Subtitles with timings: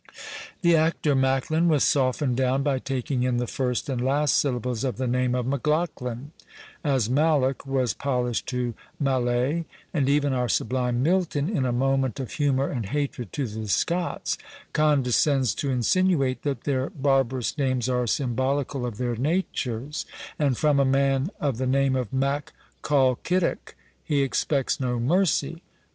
[0.63, 4.97] The actor Macklin was softened down by taking in the first and last syllables of
[4.97, 6.31] the name of Macklaughlin,
[6.83, 12.31] as Malloch was polished to Mallet; and even our sublime Milton, in a moment of
[12.31, 14.39] humour and hatred to the Scots,
[14.73, 20.07] condescends to insinuate that their barbarous names are symbolical of their natures,
[20.39, 25.61] and from a man of the name of Mac Collkittok, he expects no mercy.